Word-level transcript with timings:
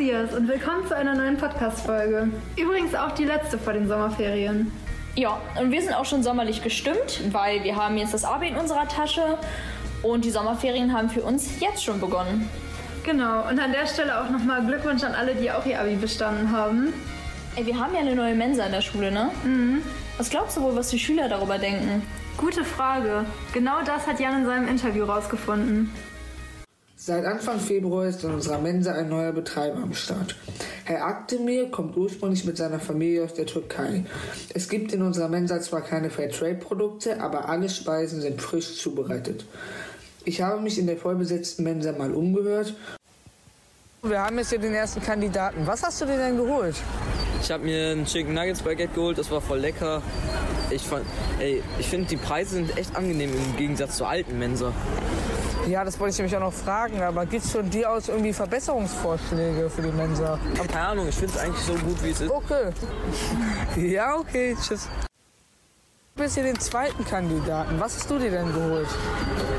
dias 0.00 0.32
und 0.32 0.48
willkommen 0.48 0.86
zu 0.88 0.96
einer 0.96 1.14
neuen 1.14 1.36
Podcast-Folge. 1.36 2.30
Übrigens 2.56 2.94
auch 2.94 3.10
die 3.10 3.26
letzte 3.26 3.58
vor 3.58 3.74
den 3.74 3.86
Sommerferien. 3.86 4.72
Ja, 5.14 5.38
und 5.60 5.70
wir 5.70 5.82
sind 5.82 5.92
auch 5.92 6.06
schon 6.06 6.22
sommerlich 6.22 6.62
gestimmt, 6.62 7.20
weil 7.32 7.62
wir 7.64 7.76
haben 7.76 7.98
jetzt 7.98 8.14
das 8.14 8.24
Abi 8.24 8.48
in 8.48 8.56
unserer 8.56 8.88
Tasche 8.88 9.36
und 10.02 10.24
die 10.24 10.30
Sommerferien 10.30 10.94
haben 10.94 11.10
für 11.10 11.20
uns 11.20 11.60
jetzt 11.60 11.84
schon 11.84 12.00
begonnen. 12.00 12.48
Genau, 13.04 13.46
und 13.46 13.60
an 13.60 13.72
der 13.72 13.86
Stelle 13.86 14.18
auch 14.22 14.30
nochmal 14.30 14.64
Glückwunsch 14.64 15.04
an 15.04 15.14
alle, 15.14 15.34
die 15.34 15.50
auch 15.50 15.66
ihr 15.66 15.78
Abi 15.78 15.96
bestanden 15.96 16.50
haben. 16.50 16.94
Ey, 17.56 17.66
wir 17.66 17.78
haben 17.78 17.92
ja 17.92 18.00
eine 18.00 18.14
neue 18.14 18.34
Mensa 18.34 18.64
in 18.64 18.72
der 18.72 18.80
Schule, 18.80 19.12
ne? 19.12 19.28
Mhm. 19.44 19.82
Was 20.16 20.30
glaubst 20.30 20.56
du 20.56 20.62
wohl, 20.62 20.74
was 20.76 20.88
die 20.88 20.98
Schüler 20.98 21.28
darüber 21.28 21.58
denken? 21.58 22.02
Gute 22.38 22.64
Frage. 22.64 23.26
Genau 23.52 23.82
das 23.84 24.06
hat 24.06 24.18
Jan 24.18 24.40
in 24.40 24.46
seinem 24.46 24.66
Interview 24.66 25.04
rausgefunden. 25.04 25.92
Seit 27.02 27.24
Anfang 27.24 27.58
Februar 27.58 28.04
ist 28.04 28.24
in 28.24 28.30
unserer 28.30 28.58
Mensa 28.58 28.92
ein 28.92 29.08
neuer 29.08 29.32
Betreiber 29.32 29.78
am 29.78 29.94
Start. 29.94 30.36
Herr 30.84 31.06
Akdemir 31.06 31.70
kommt 31.70 31.96
ursprünglich 31.96 32.44
mit 32.44 32.58
seiner 32.58 32.78
Familie 32.78 33.24
aus 33.24 33.32
der 33.32 33.46
Türkei. 33.46 34.04
Es 34.52 34.68
gibt 34.68 34.92
in 34.92 35.00
unserer 35.00 35.28
Mensa 35.28 35.62
zwar 35.62 35.80
keine 35.80 36.10
Fairtrade-Produkte, 36.10 37.18
aber 37.22 37.48
alle 37.48 37.70
Speisen 37.70 38.20
sind 38.20 38.42
frisch 38.42 38.76
zubereitet. 38.76 39.46
Ich 40.26 40.42
habe 40.42 40.60
mich 40.60 40.78
in 40.78 40.86
der 40.86 40.98
vollbesetzten 40.98 41.64
Mensa 41.64 41.92
mal 41.92 42.12
umgehört. 42.12 42.74
Wir 44.02 44.20
haben 44.20 44.36
jetzt 44.36 44.50
hier 44.50 44.58
den 44.58 44.74
ersten 44.74 45.00
Kandidaten. 45.00 45.66
Was 45.66 45.82
hast 45.82 46.02
du 46.02 46.04
dir 46.04 46.18
denn 46.18 46.36
geholt? 46.36 46.76
Ich 47.42 47.50
habe 47.50 47.64
mir 47.64 47.92
ein 47.92 48.04
Chicken 48.04 48.34
Nuggets 48.34 48.60
Baguette 48.60 48.92
geholt, 48.92 49.16
das 49.16 49.30
war 49.30 49.40
voll 49.40 49.60
lecker. 49.60 50.02
Ich 50.68 50.82
fand, 50.82 51.06
ey, 51.38 51.62
ich 51.78 51.86
finde 51.86 52.08
die 52.08 52.18
Preise 52.18 52.56
sind 52.56 52.76
echt 52.76 52.94
angenehm 52.94 53.30
im 53.32 53.56
Gegensatz 53.56 53.96
zur 53.96 54.06
alten 54.06 54.38
Mensa. 54.38 54.74
Ja, 55.70 55.84
das 55.84 56.00
wollte 56.00 56.10
ich 56.10 56.18
nämlich 56.18 56.36
auch 56.36 56.40
noch 56.40 56.52
fragen, 56.52 57.00
aber 57.00 57.24
gibt 57.26 57.44
es 57.44 57.52
von 57.52 57.70
dir 57.70 57.88
aus 57.92 58.08
irgendwie 58.08 58.32
Verbesserungsvorschläge 58.32 59.70
für 59.70 59.82
die 59.82 59.92
Mensa? 59.92 60.36
Keine 60.56 60.88
Ahnung, 60.88 61.06
ich 61.08 61.14
finde 61.14 61.32
es 61.32 61.38
eigentlich 61.38 61.64
so 61.64 61.74
gut, 61.74 62.02
wie 62.02 62.10
es 62.10 62.20
ist. 62.20 62.30
Okay. 62.30 62.70
Ja, 63.76 64.16
okay, 64.16 64.56
tschüss. 64.60 64.88
Du 66.16 66.24
bist 66.24 66.34
hier 66.34 66.42
den 66.42 66.58
zweiten 66.58 67.04
Kandidaten. 67.04 67.78
Was 67.78 67.94
hast 67.94 68.10
du 68.10 68.18
dir 68.18 68.32
denn 68.32 68.52
geholt? 68.52 68.88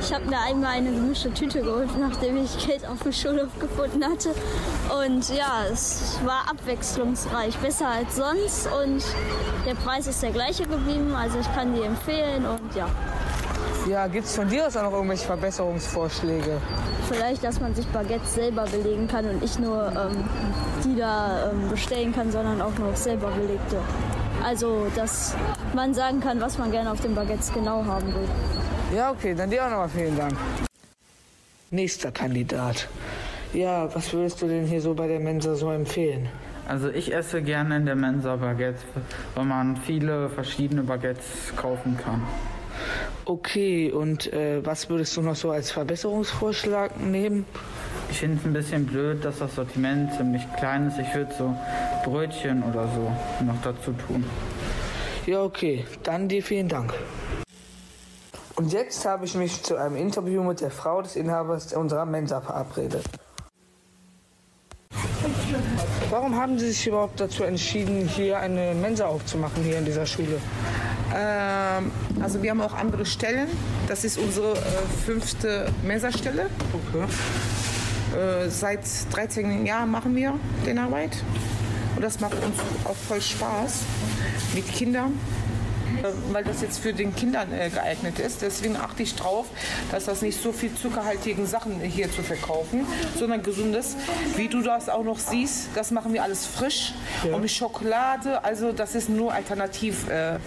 Ich 0.02 0.14
habe 0.14 0.26
mir 0.26 0.38
einmal 0.38 0.74
eine 0.74 0.92
gemischte 0.92 1.34
Tüte 1.34 1.62
geholt, 1.62 1.98
nachdem 1.98 2.44
ich 2.44 2.68
Geld 2.68 2.86
auf 2.86 3.02
dem 3.04 3.14
Schulhof 3.14 3.58
gefunden 3.58 4.04
hatte. 4.04 4.36
Und 5.06 5.30
ja, 5.30 5.64
es 5.72 6.20
war 6.26 6.50
abwechslungsreich, 6.50 7.56
besser 7.60 7.88
als 7.88 8.18
sonst. 8.18 8.68
Und 8.68 9.02
der 9.66 9.76
Preis 9.76 10.08
ist 10.08 10.22
der 10.22 10.32
gleiche 10.32 10.64
geblieben, 10.64 11.16
also 11.16 11.40
ich 11.40 11.52
kann 11.56 11.74
die 11.74 11.84
empfehlen 11.84 12.46
und 12.46 12.76
ja. 12.76 12.90
Ja, 13.90 14.06
gibt 14.08 14.26
es 14.26 14.36
von 14.36 14.48
dir 14.48 14.68
aus 14.68 14.78
auch 14.78 14.84
noch 14.84 14.94
irgendwelche 14.94 15.26
Verbesserungsvorschläge? 15.26 16.62
Vielleicht, 17.08 17.44
dass 17.44 17.60
man 17.60 17.74
sich 17.74 17.88
Baguettes 17.88 18.36
selber 18.36 18.66
belegen 18.66 19.08
kann 19.08 19.26
und 19.26 19.42
nicht 19.42 19.60
nur 19.60 19.92
ähm, 19.92 20.24
die 20.86 20.96
da 20.96 21.50
ähm, 21.50 21.68
bestellen 21.70 22.14
kann, 22.14 22.32
sondern 22.32 22.62
auch 22.62 22.78
noch 22.78 22.96
selber 22.96 23.32
belegte. 23.32 23.80
Also, 24.44 24.88
dass 24.96 25.36
man 25.74 25.94
sagen 25.94 26.20
kann, 26.20 26.40
was 26.40 26.58
man 26.58 26.72
gerne 26.72 26.92
auf 26.92 27.02
den 27.02 27.16
Baguettes 27.16 27.52
genau 27.54 27.84
haben 27.86 28.08
will. 28.08 28.28
Ja, 28.96 29.12
okay, 29.12 29.34
dann 29.34 29.50
dir 29.50 29.66
auch 29.66 29.70
nochmal 29.70 29.90
vielen 29.90 30.18
Dank. 30.18 30.34
Nächster 31.72 32.12
Kandidat. 32.12 32.88
Ja, 33.54 33.94
was 33.96 34.14
würdest 34.14 34.42
du 34.42 34.48
denn 34.48 34.66
hier 34.66 34.82
so 34.82 34.94
bei 34.94 35.08
der 35.08 35.20
Mensa 35.20 35.56
so 35.56 35.72
empfehlen? 35.72 36.30
Also 36.68 36.90
ich 36.90 37.14
esse 37.14 37.42
gerne 37.42 37.78
in 37.78 37.86
der 37.86 37.96
Mensa 37.96 38.36
Baguettes, 38.36 38.84
weil 39.36 39.46
man 39.46 39.76
viele 39.76 40.30
verschiedene 40.30 40.84
Baguettes 40.84 41.54
kaufen 41.56 41.98
kann. 41.98 42.22
Okay, 43.26 43.92
und 43.92 44.32
äh, 44.34 44.66
was 44.66 44.90
würdest 44.90 45.16
du 45.16 45.22
noch 45.22 45.36
so 45.36 45.52
als 45.52 45.72
Verbesserungsvorschlag 45.72 47.00
nehmen? 47.00 47.46
Ich 48.10 48.20
finde 48.20 48.38
es 48.38 48.46
ein 48.46 48.54
bisschen 48.54 48.86
blöd, 48.86 49.24
dass 49.24 49.40
das 49.40 49.56
Sortiment 49.56 50.14
ziemlich 50.16 50.42
klein 50.58 50.88
ist. 50.88 50.98
Ich 51.00 51.14
würde 51.14 51.32
so 51.38 51.56
Brötchen 52.04 52.64
oder 52.64 52.88
so 52.88 53.12
noch 53.46 53.62
dazu 53.64 53.94
tun. 53.94 54.26
Ja, 55.26 55.44
okay, 55.44 55.86
dann 56.04 56.28
dir 56.28 56.42
vielen 56.42 56.68
Dank. 56.68 56.94
Und 58.56 58.74
jetzt 58.74 59.06
habe 59.06 59.26
ich 59.26 59.36
mich 59.36 59.64
zu 59.64 59.76
einem 59.76 59.96
Interview 59.96 60.44
mit 60.44 60.62
der 60.62 60.72
Frau 60.72 61.02
des 61.02 61.16
Inhabers 61.16 61.74
unserer 61.74 62.06
Mensa 62.06 62.42
verabredet. 62.42 63.06
Warum 66.10 66.36
haben 66.36 66.60
Sie 66.60 66.72
sich 66.72 66.88
überhaupt 66.88 67.20
dazu 67.20 67.44
entschieden, 67.44 68.08
hier 68.08 68.40
eine 68.40 68.74
Mensa 68.74 69.06
aufzumachen, 69.06 69.64
hier 69.64 69.78
in 69.78 69.86
dieser 69.86 70.06
Schule? 70.06 70.42
Ähm, 71.16 71.92
also 72.22 72.42
wir 72.42 72.52
haben 72.52 72.62
auch 72.62 72.74
andere 72.74 73.06
Stellen. 73.06 73.48
Das 73.88 74.04
ist 74.04 74.18
unsere 74.18 74.54
äh, 74.54 74.58
fünfte 75.06 75.72
Mensa-Stelle. 75.84 76.48
Okay. 76.74 77.06
Äh, 78.18 78.50
seit 78.50 78.82
13 79.12 79.66
Jahren 79.66 79.92
machen 79.92 80.16
wir 80.16 80.34
den 80.66 80.78
Arbeit. 80.80 81.18
Und 81.96 82.04
das 82.04 82.20
macht 82.20 82.36
uns 82.36 82.58
auch 82.86 82.96
voll 82.96 83.22
Spaß 83.22 83.82
mit 84.54 84.68
Kindern. 84.72 85.20
Äh, 86.04 86.34
Weil 86.34 86.44
das 86.44 86.62
jetzt 86.62 86.80
für 86.80 86.94
den 86.94 87.16
Kindern 87.16 87.52
äh, 87.54 87.70
geeignet 87.70 88.20
ist. 88.20 88.42
Deswegen 88.42 88.76
achte 88.76 89.04
ich 89.04 89.16
drauf, 89.16 89.48
dass 89.92 90.06
das 90.06 90.22
nicht 90.22 90.42
so 90.42 90.52
viel 90.52 90.74
zuckerhaltigen 90.74 91.46
Sachen 91.46 91.80
hier 91.82 92.12
zu 92.12 92.24
verkaufen, 92.24 92.86
sondern 93.18 93.44
gesundes. 93.44 93.96
Wie 94.36 94.48
du 94.48 94.62
das 94.62 94.90
auch 94.90 95.04
noch 95.04 95.20
siehst, 95.20 95.70
das 95.76 95.92
machen 95.92 96.14
wir 96.14 96.24
alles 96.24 96.46
frisch. 96.46 96.94
Und 97.24 97.42
mit 97.42 97.52
Schokolade, 97.52 98.44
also 98.44 98.72
das 98.72 98.96
ist 98.96 99.10
nur 99.10 99.34
alternativ 99.34 100.08
äh, 100.10 100.38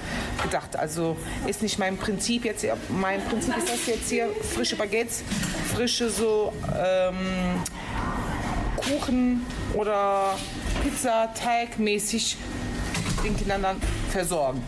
gedacht. 0.42 0.76
Also 0.76 1.16
ist 1.46 1.62
nicht 1.62 1.78
mein 1.78 1.96
Prinzip 1.96 2.44
jetzt. 2.44 2.62
hier. 2.62 2.76
Mein 2.88 3.22
Prinzip 3.24 3.56
ist 3.56 3.68
das 3.68 3.86
jetzt 3.86 4.10
hier 4.10 4.28
frische 4.54 4.76
Baguettes, 4.76 5.22
frische 5.74 6.10
so 6.10 6.52
ähm, 6.76 7.16
Kuchen 8.76 9.46
oder 9.74 10.36
Pizza, 10.82 11.32
Teigmäßig 11.34 12.36
den 13.24 13.36
Kindern 13.36 13.62
dann 13.62 13.76
versorgen. 14.10 14.62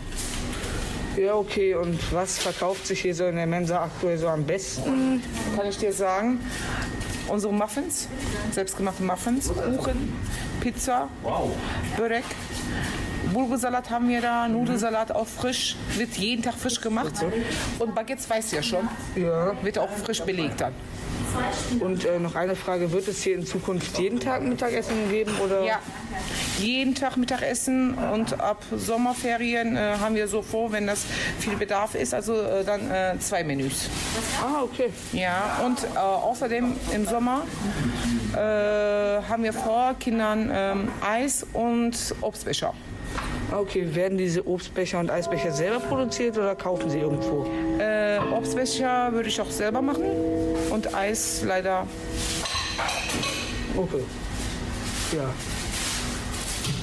Ja, 1.16 1.34
okay. 1.34 1.74
Und 1.74 1.98
was 2.12 2.38
verkauft 2.38 2.86
sich 2.86 3.00
hier 3.00 3.14
so 3.14 3.26
in 3.26 3.36
der 3.36 3.46
Mensa 3.46 3.82
aktuell 3.84 4.18
so 4.18 4.28
am 4.28 4.44
besten? 4.44 5.22
kann 5.56 5.66
ich 5.66 5.78
dir 5.78 5.92
sagen. 5.92 6.40
Unsere 7.28 7.52
Muffins, 7.52 8.06
selbstgemachte 8.52 9.02
Muffins, 9.02 9.48
Kuchen, 9.52 10.12
Pizza, 10.60 11.08
Börek, 11.96 12.22
Bulgursalat 13.32 13.90
haben 13.90 14.08
wir 14.08 14.20
da, 14.20 14.46
Nudelsalat 14.46 15.10
auch 15.10 15.26
frisch, 15.26 15.74
wird 15.96 16.14
jeden 16.16 16.44
Tag 16.44 16.54
frisch 16.54 16.80
gemacht. 16.80 17.12
Und 17.80 17.94
Baguettes 17.96 18.30
weißt 18.30 18.52
du 18.52 18.56
ja 18.56 18.62
schon, 18.62 18.88
Ja. 19.16 19.54
wird 19.60 19.76
auch 19.78 19.90
frisch 19.90 20.20
belegt 20.22 20.60
dann. 20.60 20.72
Und 21.80 22.04
äh, 22.04 22.20
noch 22.20 22.36
eine 22.36 22.54
Frage, 22.54 22.92
wird 22.92 23.08
es 23.08 23.22
hier 23.22 23.34
in 23.34 23.44
Zukunft 23.44 23.98
jeden 23.98 24.20
Tag 24.20 24.42
Mittagessen 24.42 25.10
geben? 25.10 25.32
Oder? 25.44 25.64
Ja, 25.64 25.80
jeden 26.58 26.94
Tag 26.94 27.16
Mittagessen 27.16 27.94
und 27.94 28.40
ab 28.40 28.62
Sommerferien 28.74 29.76
äh, 29.76 29.96
haben 30.00 30.14
wir 30.14 30.28
so 30.28 30.42
vor, 30.42 30.72
wenn 30.72 30.86
das 30.86 31.04
viel 31.38 31.56
Bedarf 31.56 31.94
ist, 31.94 32.14
also 32.14 32.34
äh, 32.34 32.64
dann 32.64 32.90
äh, 32.90 33.18
zwei 33.18 33.44
Menüs. 33.44 33.88
Ah, 34.42 34.62
okay. 34.62 34.90
Ja, 35.12 35.60
und 35.64 35.82
äh, 35.82 35.98
außerdem 35.98 36.72
im 36.94 37.06
Sommer 37.06 37.42
äh, 38.32 38.36
haben 38.36 39.42
wir 39.42 39.52
vor, 39.52 39.94
Kindern 39.98 40.50
ähm, 40.52 40.88
Eis 41.06 41.46
und 41.52 42.14
Obstbecher. 42.20 42.72
Ah, 43.50 43.58
Okay, 43.58 43.94
werden 43.94 44.18
diese 44.18 44.46
Obstbecher 44.46 44.98
und 44.98 45.10
Eisbecher 45.10 45.52
selber 45.52 45.80
produziert 45.80 46.36
oder 46.36 46.54
kaufen 46.54 46.90
sie 46.90 46.98
irgendwo? 46.98 47.46
Äh, 47.78 48.18
Obstbecher 48.36 49.12
würde 49.12 49.28
ich 49.28 49.40
auch 49.40 49.50
selber 49.50 49.82
machen 49.82 50.04
und 50.70 50.94
Eis 50.94 51.42
leider. 51.44 51.86
Okay. 53.76 54.02
Ja. 55.16 55.30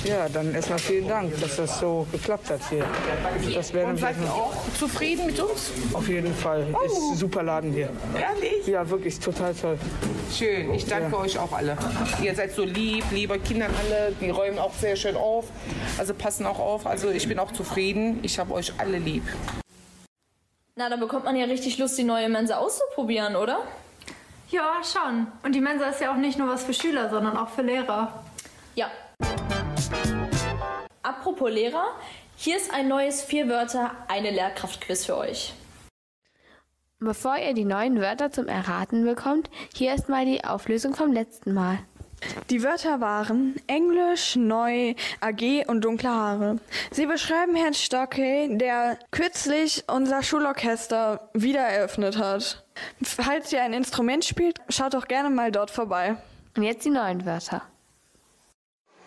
Ja, 0.04 0.28
dann 0.28 0.54
erstmal 0.54 0.80
vielen 0.80 1.08
Dank, 1.08 1.40
dass 1.40 1.56
das 1.56 1.80
so 1.80 2.06
geklappt 2.12 2.50
hat 2.50 2.60
hier. 2.70 2.86
Das 3.54 3.74
wäre 3.74 3.88
Und 3.88 3.98
seid 3.98 4.16
ihr 4.22 4.34
auch 4.34 4.54
zufrieden 4.78 5.26
mit 5.28 5.40
uns? 5.40 5.72
auf 5.94 6.08
jeden 6.10 6.34
Fall. 6.36 6.68
Ist 6.86 6.98
ein 6.98 7.16
super 7.16 7.42
Laden 7.42 7.72
hier. 7.72 7.90
Ehrlich? 8.20 8.68
Ja, 8.68 8.90
wirklich 8.90 9.18
total 9.20 9.54
toll. 9.54 9.78
Schön, 10.32 10.74
ich 10.74 10.86
danke 10.86 11.18
euch 11.18 11.40
auch 11.40 11.54
alle. 11.54 11.78
Ihr 12.22 12.36
seid 12.36 12.52
so 12.52 12.64
lieb, 12.66 13.06
liebe 13.12 13.40
Kinder 13.40 13.68
alle, 13.68 14.14
die 14.20 14.30
räumen 14.30 14.60
auch 14.60 14.74
sehr 14.74 14.98
schön 14.98 15.16
auf, 15.16 15.46
also 15.98 16.14
passen 16.14 16.46
auch 16.46 16.60
auf. 16.60 16.86
Also 16.86 17.10
ich 17.10 17.28
bin 17.28 17.40
auch 17.40 17.52
zufrieden, 17.52 18.20
ich 18.24 18.40
habe 18.40 18.54
euch 18.54 18.74
alle 18.80 18.98
lieb. 18.98 19.24
Na, 20.76 20.90
da 20.90 20.98
bekommt 20.98 21.24
man 21.24 21.36
ja 21.38 21.46
richtig 21.46 21.78
Lust, 21.78 21.98
die 21.98 22.04
neue 22.04 22.28
Mensa 22.28 22.58
auszuprobieren, 22.58 23.36
oder? 23.38 23.60
Ja, 24.50 24.82
schon. 24.84 25.28
Und 25.44 25.54
die 25.56 25.62
Mensa 25.62 25.86
ist 25.86 26.02
ja 26.02 26.12
auch 26.12 26.18
nicht 26.18 26.38
nur 26.38 26.50
was 26.50 26.64
für 26.64 26.74
Schüler, 26.74 27.10
sondern 27.10 27.38
auch 27.38 27.50
für 27.50 27.62
Lehrer. 27.62 28.24
Ja. 28.76 28.88
Apropos 31.04 31.52
Lehrer, 31.52 31.88
hier 32.38 32.56
ist 32.56 32.74
ein 32.74 32.88
neues 32.88 33.22
vier 33.22 33.50
Wörter, 33.50 33.92
eine 34.08 34.32
Lehrkraft-Quiz 34.32 35.06
für 35.06 35.18
euch. 35.18 35.54
Bevor 37.00 37.38
ihr 37.38 37.54
die 37.54 37.66
neuen 37.66 38.00
Wörter 38.00 38.32
zum 38.32 38.48
Erraten 38.48 39.04
bekommt, 39.04 39.50
hier 39.76 39.94
ist 39.94 40.08
mal 40.08 40.26
die 40.26 40.46
Auflösung 40.46 40.96
vom 40.96 41.12
letzten 41.12 41.54
Mal. 41.54 41.80
Die 42.50 42.64
Wörter 42.64 43.02
waren 43.02 43.56
Englisch, 43.68 44.38
Neu, 44.38 44.96
AG 45.20 45.66
und 45.68 45.82
dunkle 45.82 46.10
Haare. 46.10 46.60
Sie 46.92 47.06
beschreiben 47.06 47.54
Herrn 47.54 47.74
Stocke, 47.74 48.48
der 48.58 48.98
kürzlich 49.12 49.84
unser 49.92 50.24
Schulorchester 50.24 51.30
wieder 51.34 51.60
eröffnet 51.60 52.18
hat. 52.18 52.64
Falls 53.04 53.52
ihr 53.52 53.62
ein 53.62 53.74
Instrument 53.74 54.24
spielt, 54.24 54.62
schaut 54.70 54.94
doch 54.94 55.10
gerne 55.10 55.30
mal 55.30 55.52
dort 55.52 55.70
vorbei. 55.70 56.16
Und 56.56 56.64
jetzt 56.64 56.86
die 56.86 56.92
neuen 56.92 57.26
Wörter. 57.26 57.62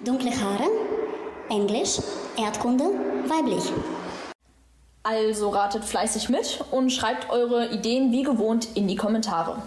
Dunkle 0.01 0.31
Haare, 0.31 0.69
Englisch, 1.49 1.99
Erdkunde, 2.37 2.85
weiblich. 3.27 3.73
Also 5.05 5.51
ratet 5.51 5.85
fleißig 5.85 6.29
mit 6.29 6.65
und 6.73 6.91
schreibt 6.91 7.31
eure 7.31 7.69
Ideen 7.69 8.11
wie 8.11 8.25
gewohnt 8.25 8.77
in 8.77 8.89
die 8.89 8.97
Kommentare. 8.97 9.63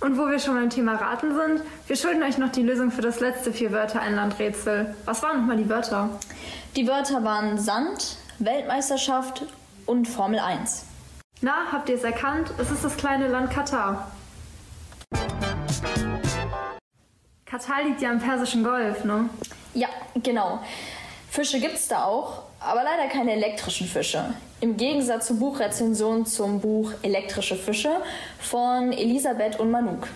Und 0.00 0.18
wo 0.18 0.28
wir 0.28 0.38
schon 0.38 0.54
beim 0.54 0.70
Thema 0.70 0.94
Raten 0.94 1.34
sind, 1.34 1.62
wir 1.88 1.96
schulden 1.96 2.22
euch 2.22 2.38
noch 2.38 2.52
die 2.52 2.62
Lösung 2.62 2.92
für 2.92 3.02
das 3.02 3.18
letzte 3.18 3.52
vier 3.52 3.72
Wörter 3.72 4.00
Einlandrätsel. 4.00 4.94
Was 5.04 5.22
waren 5.24 5.40
nochmal 5.40 5.56
die 5.56 5.68
Wörter? 5.68 6.10
Die 6.76 6.86
Wörter 6.86 7.24
waren 7.24 7.58
Sand, 7.58 8.18
Weltmeisterschaft 8.38 9.42
und 9.86 10.06
Formel 10.06 10.38
1. 10.38 10.84
Na, 11.40 11.72
habt 11.72 11.88
ihr 11.88 11.96
es 11.96 12.04
erkannt? 12.04 12.52
Es 12.58 12.70
ist 12.70 12.84
das 12.84 12.96
kleine 12.96 13.26
Land 13.26 13.50
Katar. 13.50 14.12
Katar 17.46 17.82
liegt 17.84 18.00
ja 18.00 18.12
im 18.12 18.20
Persischen 18.20 18.62
Golf, 18.62 19.04
ne? 19.04 19.28
Ja, 19.74 19.88
genau. 20.22 20.60
Fische 21.36 21.60
gibt's 21.60 21.86
da 21.86 22.04
auch, 22.04 22.44
aber 22.60 22.82
leider 22.82 23.12
keine 23.12 23.32
elektrischen 23.32 23.86
Fische. 23.86 24.24
Im 24.62 24.78
Gegensatz 24.78 25.26
zur 25.26 25.38
Buchrezension 25.38 26.24
zum 26.24 26.62
Buch 26.62 26.94
Elektrische 27.02 27.56
Fische 27.56 28.00
von 28.38 28.90
Elisabeth 28.90 29.60
und 29.60 29.70
Manuk. 29.70 30.08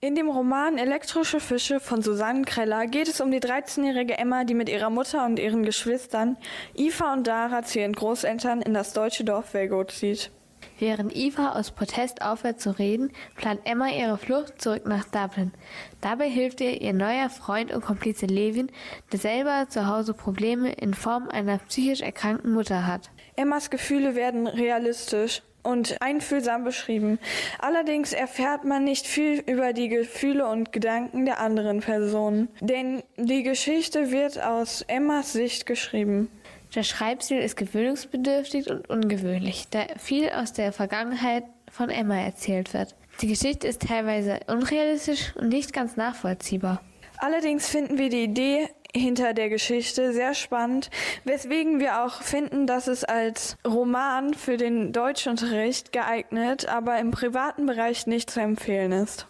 In 0.00 0.14
dem 0.14 0.30
Roman 0.30 0.78
Elektrische 0.78 1.40
Fische 1.40 1.78
von 1.78 2.00
Susanne 2.00 2.46
Kreller 2.46 2.86
geht 2.86 3.06
es 3.06 3.20
um 3.20 3.30
die 3.30 3.38
13-jährige 3.38 4.16
Emma, 4.16 4.44
die 4.44 4.54
mit 4.54 4.70
ihrer 4.70 4.88
Mutter 4.88 5.26
und 5.26 5.38
ihren 5.38 5.62
Geschwistern 5.62 6.38
Iva 6.74 7.12
und 7.12 7.26
Dara 7.26 7.62
zu 7.62 7.78
ihren 7.78 7.92
Großeltern 7.92 8.62
in 8.62 8.72
das 8.72 8.94
deutsche 8.94 9.24
Dorf 9.24 9.52
Velgo 9.52 9.84
zieht. 9.84 10.30
Während 10.78 11.14
Eva 11.14 11.52
aus 11.52 11.70
Protest 11.70 12.22
aufhört 12.22 12.60
zu 12.60 12.78
reden, 12.78 13.10
plant 13.36 13.60
Emma 13.64 13.88
ihre 13.88 14.18
Flucht 14.18 14.60
zurück 14.60 14.86
nach 14.86 15.04
Dublin. 15.04 15.52
Dabei 16.00 16.28
hilft 16.28 16.60
ihr 16.60 16.80
ihr 16.80 16.92
neuer 16.92 17.30
Freund 17.30 17.72
und 17.72 17.84
Komplize 17.84 18.26
Levin, 18.26 18.70
der 19.12 19.18
selber 19.18 19.66
zu 19.68 19.86
Hause 19.86 20.14
Probleme 20.14 20.72
in 20.72 20.94
Form 20.94 21.28
einer 21.28 21.58
psychisch 21.58 22.00
erkrankten 22.00 22.52
Mutter 22.52 22.86
hat. 22.86 23.10
Emmas 23.36 23.70
Gefühle 23.70 24.14
werden 24.14 24.46
realistisch 24.46 25.42
und 25.66 26.00
einfühlsam 26.00 26.64
beschrieben. 26.64 27.18
Allerdings 27.58 28.12
erfährt 28.12 28.64
man 28.64 28.84
nicht 28.84 29.06
viel 29.06 29.40
über 29.40 29.72
die 29.72 29.88
Gefühle 29.88 30.46
und 30.46 30.72
Gedanken 30.72 31.26
der 31.26 31.40
anderen 31.40 31.80
Personen, 31.80 32.48
denn 32.60 33.02
die 33.16 33.42
Geschichte 33.42 34.12
wird 34.12 34.42
aus 34.42 34.82
Emmas 34.82 35.32
Sicht 35.32 35.66
geschrieben. 35.66 36.30
Der 36.74 36.82
Schreibstil 36.82 37.38
ist 37.38 37.56
gewöhnungsbedürftig 37.56 38.70
und 38.70 38.88
ungewöhnlich, 38.90 39.68
da 39.70 39.86
viel 39.98 40.30
aus 40.30 40.52
der 40.52 40.72
Vergangenheit 40.72 41.44
von 41.70 41.90
Emma 41.90 42.16
erzählt 42.16 42.74
wird. 42.74 42.94
Die 43.20 43.28
Geschichte 43.28 43.66
ist 43.66 43.82
teilweise 43.82 44.40
unrealistisch 44.46 45.34
und 45.36 45.48
nicht 45.48 45.72
ganz 45.72 45.96
nachvollziehbar. 45.96 46.82
Allerdings 47.18 47.68
finden 47.68 47.96
wir 47.96 48.10
die 48.10 48.24
Idee 48.24 48.68
hinter 48.94 49.34
der 49.34 49.48
Geschichte 49.48 50.12
sehr 50.12 50.34
spannend, 50.34 50.90
weswegen 51.24 51.80
wir 51.80 52.04
auch 52.04 52.22
finden, 52.22 52.66
dass 52.66 52.88
es 52.88 53.04
als 53.04 53.56
Roman 53.66 54.34
für 54.34 54.56
den 54.56 54.92
Deutschunterricht 54.92 55.92
geeignet, 55.92 56.68
aber 56.68 56.98
im 56.98 57.10
privaten 57.10 57.66
Bereich 57.66 58.06
nicht 58.06 58.30
zu 58.30 58.40
empfehlen 58.40 58.92
ist. 58.92 59.26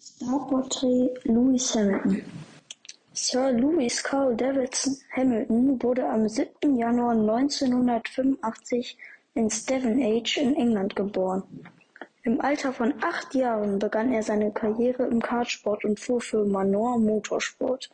Starporträt 0.00 1.10
Lewis 1.24 1.74
Hamilton 1.74 2.22
Sir 3.22 3.52
Lewis 3.52 4.02
Carl 4.02 4.34
Davidson 4.34 4.96
Hamilton 5.14 5.82
wurde 5.82 6.08
am 6.08 6.26
7. 6.26 6.74
Januar 6.74 7.10
1985 7.10 8.96
in 9.34 9.50
Stevenage 9.50 10.40
in 10.40 10.56
England 10.56 10.96
geboren. 10.96 11.42
Im 12.22 12.40
Alter 12.40 12.72
von 12.72 12.94
acht 13.02 13.34
Jahren 13.34 13.78
begann 13.78 14.10
er 14.10 14.22
seine 14.22 14.50
Karriere 14.52 15.06
im 15.06 15.20
Kartsport 15.20 15.84
und 15.84 16.00
fuhr 16.00 16.22
für 16.22 16.46
Manor 16.46 16.98
Motorsport. 16.98 17.90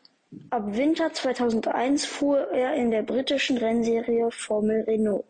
Ab 0.50 0.76
Winter 0.76 1.12
2001 1.12 2.06
fuhr 2.06 2.52
er 2.52 2.74
in 2.74 2.92
der 2.92 3.02
britischen 3.02 3.58
Rennserie 3.58 4.30
Formel 4.30 4.82
Renault. 4.82 5.24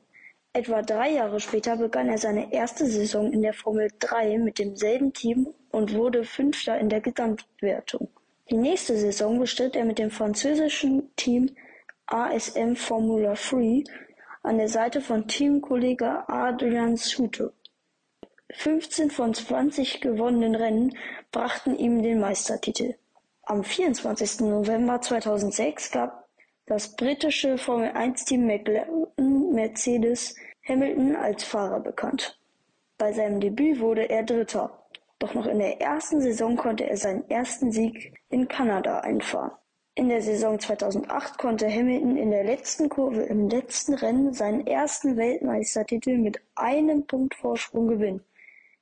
Etwa 0.52 0.82
drei 0.82 1.12
Jahre 1.12 1.40
später 1.40 1.74
begann 1.74 2.10
er 2.10 2.18
seine 2.18 2.52
erste 2.52 2.84
Saison 2.84 3.32
in 3.32 3.40
der 3.40 3.54
Formel 3.54 3.88
3 3.98 4.36
mit 4.40 4.58
demselben 4.58 5.14
Team 5.14 5.54
und 5.70 5.94
wurde 5.94 6.24
Fünfter 6.24 6.78
in 6.78 6.90
der 6.90 7.00
Gesamtwertung. 7.00 8.10
Die 8.48 8.56
nächste 8.56 8.96
Saison 8.96 9.40
bestritt 9.40 9.74
er 9.74 9.84
mit 9.84 9.98
dem 9.98 10.10
französischen 10.10 11.10
Team 11.16 11.56
ASM 12.06 12.76
Formula 12.76 13.34
Three 13.34 13.82
an 14.44 14.58
der 14.58 14.68
Seite 14.68 15.00
von 15.00 15.26
Teamkollege 15.26 16.28
Adrian 16.28 16.96
Suter. 16.96 17.52
15 18.54 19.10
von 19.10 19.34
20 19.34 20.00
gewonnenen 20.00 20.54
Rennen 20.54 20.96
brachten 21.32 21.76
ihm 21.76 22.04
den 22.04 22.20
Meistertitel. 22.20 22.94
Am 23.42 23.64
24. 23.64 24.40
November 24.40 25.00
2006 25.00 25.90
gab 25.90 26.28
das 26.66 26.94
britische 26.94 27.58
Formel-1-Team 27.58 28.46
McLaren 28.46 29.52
Mercedes 29.52 30.36
Hamilton 30.68 31.16
als 31.16 31.42
Fahrer 31.42 31.80
bekannt. 31.80 32.38
Bei 32.96 33.12
seinem 33.12 33.40
Debüt 33.40 33.80
wurde 33.80 34.08
er 34.08 34.22
Dritter. 34.22 34.85
Doch 35.26 35.34
noch 35.34 35.46
in 35.46 35.58
der 35.58 35.80
ersten 35.80 36.20
Saison 36.20 36.54
konnte 36.54 36.88
er 36.88 36.96
seinen 36.96 37.28
ersten 37.28 37.72
Sieg 37.72 38.14
in 38.28 38.46
Kanada 38.46 39.00
einfahren. 39.00 39.50
In 39.96 40.08
der 40.08 40.22
Saison 40.22 40.56
2008 40.56 41.36
konnte 41.36 41.68
Hamilton 41.68 42.16
in 42.16 42.30
der 42.30 42.44
letzten 42.44 42.88
Kurve 42.88 43.22
im 43.22 43.48
letzten 43.48 43.94
Rennen 43.94 44.32
seinen 44.32 44.68
ersten 44.68 45.16
Weltmeistertitel 45.16 46.16
mit 46.16 46.40
einem 46.54 47.08
Punkt 47.08 47.34
Vorsprung 47.34 47.88
gewinnen. 47.88 48.20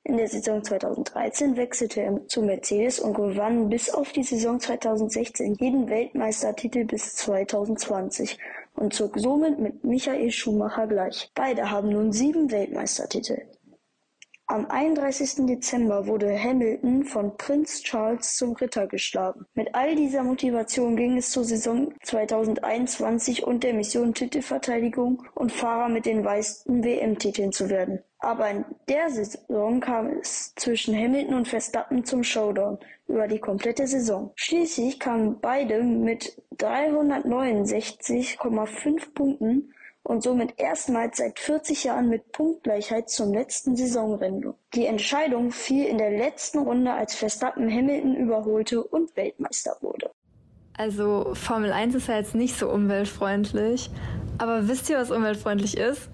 In 0.03 0.17
der 0.17 0.27
Saison 0.27 0.63
2013 0.63 1.57
wechselte 1.57 2.01
er 2.01 2.27
zu 2.27 2.43
Mercedes 2.43 2.99
und 2.99 3.15
gewann 3.15 3.67
bis 3.69 3.89
auf 3.89 4.11
die 4.11 4.21
Saison 4.21 4.59
2016 4.59 5.55
jeden 5.55 5.89
Weltmeistertitel 5.89 6.85
bis 6.85 7.15
2020 7.15 8.37
und 8.75 8.93
zog 8.93 9.17
somit 9.17 9.57
mit 9.57 9.83
Michael 9.83 10.29
Schumacher 10.29 10.85
gleich. 10.85 11.31
Beide 11.33 11.71
haben 11.71 11.89
nun 11.89 12.11
sieben 12.11 12.51
Weltmeistertitel. 12.51 13.41
Am 14.47 14.67
31. 14.69 15.47
Dezember 15.47 16.05
wurde 16.05 16.37
Hamilton 16.37 17.03
von 17.03 17.35
Prinz 17.35 17.81
Charles 17.81 18.35
zum 18.35 18.53
Ritter 18.53 18.85
geschlagen. 18.85 19.47
Mit 19.55 19.73
all 19.73 19.95
dieser 19.95 20.21
Motivation 20.21 20.95
ging 20.95 21.17
es 21.17 21.31
zur 21.31 21.43
Saison 21.43 21.91
2021 22.03 23.43
und 23.43 23.63
der 23.63 23.73
Mission 23.73 24.13
Titelverteidigung 24.13 25.23
und 25.33 25.51
Fahrer 25.51 25.89
mit 25.89 26.05
den 26.05 26.21
meisten 26.21 26.83
WM-Titeln 26.83 27.53
zu 27.53 27.71
werden. 27.71 28.03
Aber 28.19 28.47
in 28.51 28.65
der 28.87 29.09
Saison 29.09 29.79
kam 29.79 30.19
es 30.19 30.53
zwischen 30.55 30.95
Hamilton 30.95 31.37
und 31.37 31.47
Verstappen 31.47 32.05
zum 32.05 32.23
Showdown 32.23 32.77
über 33.07 33.27
die 33.27 33.39
komplette 33.39 33.87
Saison. 33.87 34.31
Schließlich 34.35 34.99
kamen 34.99 35.39
beide 35.41 35.81
mit 35.81 36.39
369,5 36.57 39.11
Punkten 39.15 39.73
und 40.05 40.21
somit 40.21 40.53
erstmals 40.57 41.17
seit 41.17 41.39
40 41.39 41.83
Jahren 41.85 42.09
mit 42.09 42.31
Punktgleichheit 42.31 43.09
zum 43.09 43.33
letzten 43.33 43.75
Saisonrennen. 43.75 44.53
Die 44.75 44.85
Entscheidung 44.85 45.51
fiel 45.51 45.85
in 45.85 45.97
der 45.97 46.11
letzten 46.11 46.59
Runde, 46.59 46.93
als 46.93 47.15
Verstappen 47.15 47.69
Hamilton 47.69 48.15
überholte 48.15 48.83
und 48.83 49.15
Weltmeister 49.17 49.75
wurde. 49.81 50.11
Also 50.77 51.33
Formel 51.33 51.71
1 51.71 51.95
ist 51.95 52.07
ja 52.07 52.17
jetzt 52.17 52.35
nicht 52.35 52.55
so 52.55 52.69
umweltfreundlich, 52.69 53.89
aber 54.37 54.67
wisst 54.67 54.89
ihr, 54.89 54.97
was 54.97 55.09
umweltfreundlich 55.09 55.75
ist? 55.75 56.09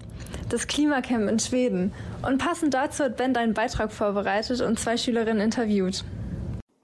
Das 0.48 0.66
Klimacamp 0.66 1.28
in 1.28 1.38
Schweden. 1.38 1.92
Und 2.26 2.38
passend 2.38 2.72
dazu 2.72 3.04
hat 3.04 3.16
Ben 3.16 3.36
einen 3.36 3.54
Beitrag 3.54 3.92
vorbereitet 3.92 4.60
und 4.62 4.78
zwei 4.78 4.96
Schülerinnen 4.96 5.42
interviewt. 5.42 6.04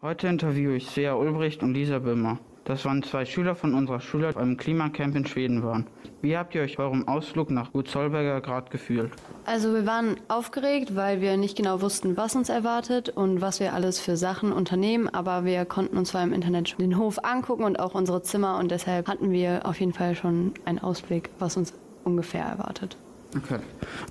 Heute 0.02 0.28
interviewe 0.28 0.76
ich 0.76 0.88
Svea 0.88 1.14
Ulbricht 1.14 1.62
und 1.62 1.72
Lisa 1.74 2.00
Böhmer. 2.00 2.38
Das 2.68 2.84
waren 2.84 3.02
zwei 3.02 3.24
Schüler 3.24 3.54
von 3.54 3.72
unserer 3.72 3.98
Schule, 3.98 4.28
die 4.28 4.34
beim 4.34 4.58
Klimacamp 4.58 5.16
in 5.16 5.26
Schweden 5.26 5.62
waren. 5.62 5.86
Wie 6.20 6.36
habt 6.36 6.54
ihr 6.54 6.60
euch 6.60 6.78
eurem 6.78 7.08
Ausflug 7.08 7.50
nach 7.50 7.72
Gut 7.72 7.88
Zollberger 7.88 8.42
Grad 8.42 8.70
gefühlt? 8.70 9.10
Also 9.46 9.72
wir 9.72 9.86
waren 9.86 10.16
aufgeregt, 10.28 10.94
weil 10.94 11.22
wir 11.22 11.38
nicht 11.38 11.56
genau 11.56 11.80
wussten, 11.80 12.18
was 12.18 12.36
uns 12.36 12.50
erwartet 12.50 13.08
und 13.08 13.40
was 13.40 13.58
wir 13.58 13.72
alles 13.72 14.00
für 14.00 14.18
Sachen 14.18 14.52
unternehmen, 14.52 15.08
aber 15.08 15.46
wir 15.46 15.64
konnten 15.64 15.96
uns 15.96 16.10
zwar 16.10 16.22
im 16.22 16.34
Internet 16.34 16.78
den 16.78 16.98
Hof 16.98 17.24
angucken 17.24 17.64
und 17.64 17.80
auch 17.80 17.94
unsere 17.94 18.20
Zimmer 18.20 18.58
und 18.58 18.70
deshalb 18.70 19.08
hatten 19.08 19.30
wir 19.30 19.64
auf 19.64 19.80
jeden 19.80 19.94
Fall 19.94 20.14
schon 20.14 20.52
einen 20.66 20.78
Ausblick, 20.78 21.30
was 21.38 21.56
uns 21.56 21.72
ungefähr 22.04 22.44
erwartet. 22.44 22.98
Okay. 23.34 23.60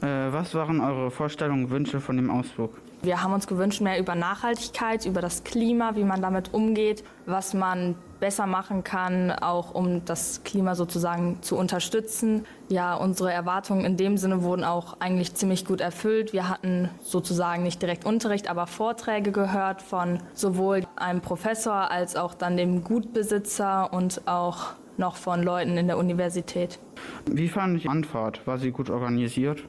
Äh, 0.01 0.33
was 0.33 0.55
waren 0.55 0.81
eure 0.81 1.11
Vorstellungen 1.11 1.65
und 1.65 1.69
Wünsche 1.69 1.99
von 1.99 2.15
dem 2.17 2.31
Ausflug? 2.31 2.71
Wir 3.03 3.21
haben 3.21 3.33
uns 3.33 3.45
gewünscht, 3.45 3.81
mehr 3.81 3.99
über 3.99 4.15
Nachhaltigkeit, 4.15 5.05
über 5.05 5.21
das 5.21 5.43
Klima, 5.43 5.95
wie 5.95 6.03
man 6.03 6.23
damit 6.23 6.55
umgeht, 6.55 7.03
was 7.27 7.53
man 7.53 7.95
besser 8.19 8.47
machen 8.47 8.83
kann, 8.83 9.31
auch 9.31 9.73
um 9.73 10.03
das 10.05 10.43
Klima 10.43 10.75
sozusagen 10.75 11.41
zu 11.41 11.57
unterstützen. 11.57 12.45
Ja, 12.69 12.95
unsere 12.95 13.31
Erwartungen 13.31 13.85
in 13.85 13.97
dem 13.97 14.17
Sinne 14.17 14.43
wurden 14.43 14.63
auch 14.63 14.97
eigentlich 14.99 15.33
ziemlich 15.35 15.65
gut 15.65 15.81
erfüllt. 15.81 16.33
Wir 16.33 16.49
hatten 16.49 16.89
sozusagen 17.01 17.63
nicht 17.63 17.81
direkt 17.81 18.05
Unterricht, 18.05 18.49
aber 18.49 18.67
Vorträge 18.67 19.31
gehört 19.31 19.81
von 19.81 20.19
sowohl 20.33 20.83
einem 20.95 21.21
Professor 21.21 21.91
als 21.91 22.15
auch 22.15 22.33
dann 22.33 22.57
dem 22.57 22.83
Gutbesitzer 22.83 23.93
und 23.93 24.21
auch 24.27 24.73
noch 24.97 25.15
von 25.15 25.43
Leuten 25.43 25.77
in 25.77 25.87
der 25.87 25.97
Universität. 25.97 26.79
Wie 27.29 27.47
fand 27.47 27.83
die 27.83 27.89
Anfahrt? 27.89 28.45
War 28.47 28.57
sie 28.57 28.71
gut 28.71 28.89
organisiert? 28.89 29.63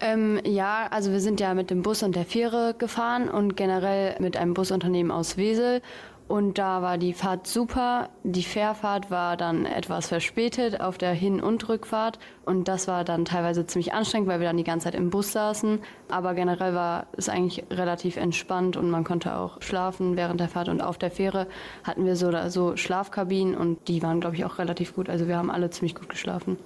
Ähm, 0.00 0.40
ja, 0.44 0.88
also 0.90 1.12
wir 1.12 1.20
sind 1.20 1.40
ja 1.40 1.54
mit 1.54 1.70
dem 1.70 1.82
Bus 1.82 2.02
und 2.02 2.16
der 2.16 2.24
Fähre 2.24 2.74
gefahren 2.76 3.28
und 3.28 3.56
generell 3.56 4.16
mit 4.20 4.36
einem 4.36 4.54
Busunternehmen 4.54 5.12
aus 5.12 5.36
Wesel 5.36 5.82
Und 6.26 6.56
da 6.56 6.80
war 6.80 6.96
die 6.96 7.12
Fahrt 7.12 7.46
super. 7.46 8.08
Die 8.22 8.42
Fährfahrt 8.42 9.10
war 9.10 9.36
dann 9.36 9.66
etwas 9.66 10.08
verspätet 10.08 10.80
auf 10.80 10.96
der 10.96 11.12
Hin- 11.12 11.42
und 11.42 11.68
Rückfahrt. 11.68 12.18
Und 12.46 12.66
das 12.66 12.88
war 12.88 13.04
dann 13.04 13.26
teilweise 13.26 13.66
ziemlich 13.66 13.92
anstrengend, 13.92 14.28
weil 14.28 14.40
wir 14.40 14.46
dann 14.46 14.56
die 14.56 14.64
ganze 14.64 14.84
Zeit 14.84 14.94
im 14.94 15.10
Bus 15.10 15.32
saßen. 15.32 15.80
Aber 16.08 16.32
generell 16.34 16.74
war 16.74 17.08
es 17.12 17.28
eigentlich 17.28 17.64
relativ 17.70 18.16
entspannt 18.16 18.78
und 18.78 18.90
man 18.90 19.04
konnte 19.04 19.36
auch 19.36 19.60
schlafen 19.60 20.16
während 20.16 20.40
der 20.40 20.48
Fahrt. 20.48 20.70
Und 20.70 20.80
auf 20.80 20.96
der 20.96 21.10
Fähre 21.10 21.46
hatten 21.84 22.06
wir 22.06 22.16
so, 22.16 22.32
so 22.48 22.76
Schlafkabinen 22.76 23.54
und 23.54 23.86
die 23.88 24.02
waren, 24.02 24.20
glaube 24.20 24.36
ich, 24.36 24.46
auch 24.46 24.58
relativ 24.58 24.94
gut. 24.94 25.10
Also 25.10 25.28
wir 25.28 25.36
haben 25.36 25.50
alle 25.50 25.68
ziemlich 25.68 25.94
gut 25.94 26.08
geschlafen. 26.08 26.56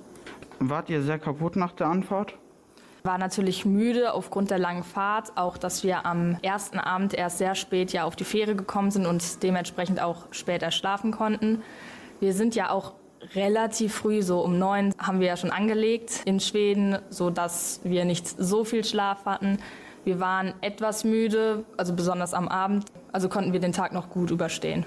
Wart 0.61 0.89
ihr 0.89 1.03
sehr 1.03 1.19
kaputt 1.19 1.57
nach 1.57 1.73
der 1.73 1.89
Anfahrt? 1.89 2.35
War 3.09 3.17
natürlich 3.17 3.65
müde 3.65 4.13
aufgrund 4.13 4.51
der 4.51 4.59
langen 4.59 4.85
Fahrt, 4.85 5.33
auch 5.35 5.57
dass 5.57 5.83
wir 5.83 6.05
am 6.05 6.37
ersten 6.43 6.79
Abend 6.79 7.15
erst 7.15 7.39
sehr 7.39 7.55
spät 7.55 7.91
ja 7.91 8.05
auf 8.05 8.17
die 8.17 8.25
Fähre 8.25 8.55
gekommen 8.55 8.91
sind 8.91 9.07
und 9.07 9.43
dementsprechend 9.43 9.99
auch 9.99 10.27
später 10.31 10.71
schlafen 10.71 11.11
konnten. 11.11 11.63
Wir 12.21 12.35
sind 12.35 12.55
ja 12.55 12.69
auch 12.69 12.93
relativ 13.35 13.95
früh, 13.95 14.21
so 14.21 14.41
um 14.41 14.59
neun 14.59 14.93
haben 14.99 15.21
wir 15.21 15.27
ja 15.27 15.39
schon 15.39 15.51
angelegt 15.51 16.21
in 16.27 16.39
Schweden, 16.39 16.99
so 17.09 17.31
dass 17.31 17.81
wir 17.83 18.05
nicht 18.05 18.29
so 18.29 18.63
viel 18.65 18.85
Schlaf 18.85 19.25
hatten. 19.25 19.57
Wir 20.05 20.21
waren 20.21 20.53
etwas 20.61 21.03
müde, 21.03 21.65
also 21.79 21.95
besonders 21.95 22.35
am 22.35 22.47
Abend, 22.47 22.85
also 23.11 23.31
konnten 23.31 23.55
wir 23.55 23.61
den 23.61 23.73
Tag 23.73 23.95
noch 23.95 24.11
gut 24.11 24.31
überstehen. 24.31 24.85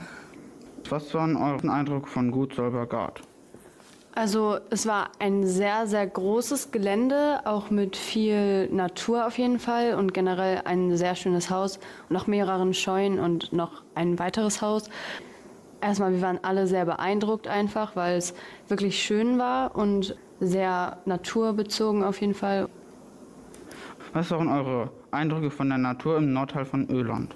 Was 0.92 1.12
war 1.16 1.28
euer 1.28 1.74
Eindruck 1.74 2.08
von 2.08 2.30
Gut 2.30 2.54
Solbergard? 2.54 3.24
Also 4.14 4.58
es 4.70 4.86
war 4.88 5.10
ein 5.20 5.48
sehr, 5.48 5.88
sehr 5.88 6.06
großes 6.06 6.72
Gelände, 6.72 7.40
auch 7.46 7.70
mit 7.70 7.96
viel 7.96 8.68
Natur 8.68 9.26
auf 9.26 9.38
jeden 9.38 9.58
Fall 9.58 9.96
und 9.96 10.14
generell 10.14 10.62
ein 10.66 10.98
sehr 10.98 11.16
schönes 11.16 11.50
Haus 11.50 11.80
und 12.10 12.18
auch 12.18 12.28
mehreren 12.28 12.74
Scheunen 12.74 13.20
und 13.20 13.54
noch 13.54 13.84
ein 13.96 14.20
weiteres 14.20 14.62
Haus. 14.62 14.90
Erstmal, 15.80 16.12
wir 16.12 16.22
waren 16.22 16.40
alle 16.44 16.68
sehr 16.68 16.86
beeindruckt 16.86 17.48
einfach, 17.48 17.96
weil 17.96 18.18
es 18.18 18.34
wirklich 18.68 19.02
schön 19.02 19.40
war 19.40 19.76
und 19.78 20.18
sehr 20.42 20.98
naturbezogen 21.06 22.04
auf 22.04 22.20
jeden 22.20 22.36
Fall. 22.36 22.68
Was 24.12 24.30
waren 24.32 24.50
eure 24.50 24.92
Eindrücke 25.12 25.50
von 25.50 25.70
der 25.70 25.78
Natur 25.78 26.18
im 26.18 26.34
Nordteil 26.34 26.66
von 26.66 26.90
Öland? 26.90 27.34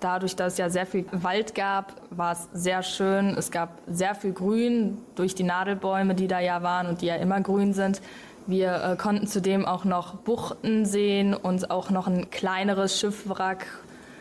Dadurch, 0.00 0.36
dass 0.36 0.54
es 0.54 0.58
ja 0.58 0.70
sehr 0.70 0.86
viel 0.86 1.06
Wald 1.10 1.54
gab, 1.54 1.94
war 2.10 2.32
es 2.32 2.48
sehr 2.52 2.82
schön. 2.82 3.30
Es 3.36 3.50
gab 3.50 3.78
sehr 3.88 4.14
viel 4.14 4.32
Grün 4.32 4.98
durch 5.16 5.34
die 5.34 5.42
Nadelbäume, 5.42 6.14
die 6.14 6.28
da 6.28 6.40
ja 6.40 6.62
waren 6.62 6.86
und 6.86 7.02
die 7.02 7.06
ja 7.06 7.16
immer 7.16 7.40
grün 7.40 7.72
sind. 7.72 8.00
Wir 8.46 8.82
äh, 8.82 8.96
konnten 8.96 9.26
zudem 9.26 9.66
auch 9.66 9.84
noch 9.84 10.14
Buchten 10.14 10.86
sehen 10.86 11.34
und 11.34 11.70
auch 11.70 11.90
noch 11.90 12.06
ein 12.06 12.30
kleineres 12.30 12.98
Schiffwrack, 12.98 13.66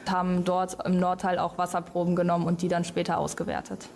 haben 0.09 0.43
dort 0.45 0.77
im 0.85 0.99
Nordteil 0.99 1.37
auch 1.37 1.57
Wasserproben 1.57 2.15
genommen 2.15 2.45
und 2.45 2.61
die 2.61 2.67
dann 2.67 2.83
später 2.83 3.17
ausgewertet. 3.17 3.89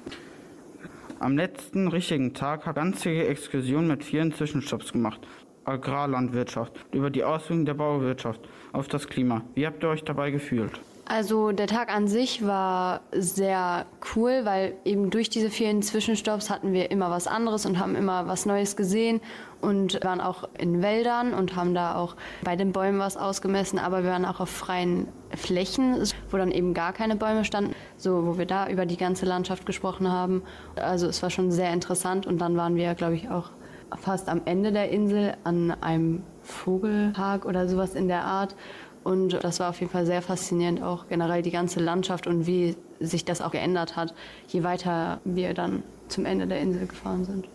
Am 1.19 1.37
letzten 1.37 1.87
richtigen 1.87 2.33
Tag 2.33 2.65
hat 2.65 2.75
ganzige 2.75 3.27
Exkursion 3.27 3.87
mit 3.87 4.03
vielen 4.03 4.33
Zwischenstopps 4.33 4.91
gemacht. 4.91 5.21
Agrarlandwirtschaft, 5.65 6.73
über 6.91 7.09
die 7.09 7.23
Auswirkungen 7.23 7.65
der 7.65 7.75
Bauwirtschaft 7.75 8.41
auf 8.71 8.87
das 8.87 9.07
Klima. 9.07 9.41
Wie 9.53 9.67
habt 9.67 9.83
ihr 9.83 9.89
euch 9.89 10.03
dabei 10.03 10.31
gefühlt? 10.31 10.79
Also 11.13 11.51
der 11.51 11.67
Tag 11.67 11.93
an 11.93 12.07
sich 12.07 12.47
war 12.47 13.01
sehr 13.11 13.85
cool, 14.15 14.45
weil 14.45 14.75
eben 14.85 15.09
durch 15.09 15.29
diese 15.29 15.49
vielen 15.49 15.81
Zwischenstopps 15.81 16.49
hatten 16.49 16.71
wir 16.71 16.89
immer 16.89 17.09
was 17.09 17.27
anderes 17.27 17.65
und 17.65 17.79
haben 17.79 17.97
immer 17.97 18.29
was 18.29 18.45
Neues 18.45 18.77
gesehen 18.77 19.19
und 19.59 20.01
waren 20.05 20.21
auch 20.21 20.47
in 20.57 20.81
Wäldern 20.81 21.33
und 21.33 21.57
haben 21.57 21.73
da 21.73 21.95
auch 21.95 22.15
bei 22.45 22.55
den 22.55 22.71
Bäumen 22.71 22.99
was 22.99 23.17
ausgemessen, 23.17 23.77
aber 23.77 24.05
wir 24.05 24.11
waren 24.11 24.23
auch 24.23 24.39
auf 24.39 24.47
freien 24.47 25.09
Flächen, 25.35 26.01
wo 26.29 26.37
dann 26.37 26.49
eben 26.49 26.73
gar 26.73 26.93
keine 26.93 27.17
Bäume 27.17 27.43
standen, 27.43 27.75
so 27.97 28.25
wo 28.25 28.37
wir 28.37 28.45
da 28.45 28.69
über 28.69 28.85
die 28.85 28.95
ganze 28.95 29.25
Landschaft 29.25 29.65
gesprochen 29.65 30.09
haben. 30.09 30.43
Also 30.77 31.07
es 31.07 31.21
war 31.21 31.29
schon 31.29 31.51
sehr 31.51 31.73
interessant 31.73 32.25
und 32.25 32.37
dann 32.37 32.55
waren 32.55 32.77
wir, 32.77 32.95
glaube 32.95 33.15
ich, 33.15 33.29
auch 33.29 33.49
fast 33.97 34.29
am 34.29 34.43
Ende 34.45 34.71
der 34.71 34.91
Insel 34.91 35.35
an 35.43 35.71
einem 35.81 36.23
Vogelpark 36.41 37.43
oder 37.43 37.67
sowas 37.67 37.95
in 37.95 38.07
der 38.07 38.23
Art 38.23 38.55
und 39.03 39.43
das 39.43 39.59
war 39.59 39.69
auf 39.69 39.79
jeden 39.79 39.91
Fall 39.91 40.05
sehr 40.05 40.21
faszinierend, 40.21 40.83
auch 40.83 41.07
generell 41.07 41.41
die 41.41 41.51
ganze 41.51 41.79
Landschaft 41.79 42.27
und 42.27 42.45
wie 42.45 42.75
sich 42.99 43.25
das 43.25 43.41
auch 43.41 43.51
geändert 43.51 43.95
hat, 43.95 44.13
je 44.47 44.63
weiter 44.63 45.19
wir 45.23 45.53
dann 45.53 45.83
zum 46.07 46.25
Ende 46.25 46.47
der 46.47 46.59
Insel 46.59 46.87
gefahren 46.87 47.25
sind. 47.25 47.47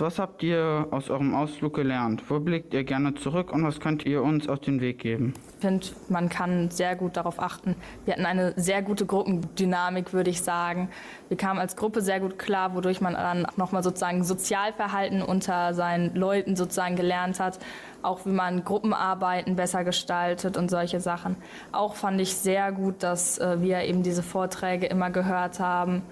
Was 0.00 0.20
habt 0.20 0.44
ihr 0.44 0.86
aus 0.92 1.10
eurem 1.10 1.34
Ausflug 1.34 1.74
gelernt? 1.74 2.22
Wo 2.28 2.38
blickt 2.38 2.72
ihr 2.72 2.84
gerne 2.84 3.14
zurück 3.16 3.52
und 3.52 3.64
was 3.64 3.80
könnt 3.80 4.06
ihr 4.06 4.22
uns 4.22 4.48
auf 4.48 4.60
den 4.60 4.80
Weg 4.80 5.00
geben? 5.00 5.34
Ich 5.56 5.60
finde, 5.60 5.88
man 6.08 6.28
kann 6.28 6.70
sehr 6.70 6.94
gut 6.94 7.16
darauf 7.16 7.40
achten. 7.40 7.74
Wir 8.04 8.14
hatten 8.14 8.24
eine 8.24 8.52
sehr 8.54 8.80
gute 8.82 9.06
Gruppendynamik, 9.06 10.12
würde 10.12 10.30
ich 10.30 10.42
sagen. 10.42 10.88
Wir 11.26 11.36
kamen 11.36 11.58
als 11.58 11.74
Gruppe 11.74 12.00
sehr 12.00 12.20
gut 12.20 12.38
klar, 12.38 12.76
wodurch 12.76 13.00
man 13.00 13.14
dann 13.14 13.44
nochmal 13.56 13.82
sozusagen 13.82 14.22
Sozialverhalten 14.22 15.20
unter 15.20 15.74
seinen 15.74 16.14
Leuten 16.14 16.54
sozusagen 16.54 16.94
gelernt 16.94 17.40
hat. 17.40 17.58
Auch 18.00 18.24
wie 18.24 18.30
man 18.30 18.62
Gruppenarbeiten 18.62 19.56
besser 19.56 19.82
gestaltet 19.82 20.56
und 20.56 20.70
solche 20.70 21.00
Sachen. 21.00 21.34
Auch 21.72 21.96
fand 21.96 22.20
ich 22.20 22.36
sehr 22.36 22.70
gut, 22.70 23.02
dass 23.02 23.38
äh, 23.38 23.60
wir 23.60 23.80
eben 23.82 24.04
diese 24.04 24.22
Vorträge 24.22 24.86
immer 24.86 25.10
gehört 25.10 25.58
haben 25.58 26.02